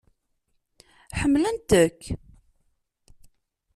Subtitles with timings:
[1.19, 2.01] Ḥemmlent-k!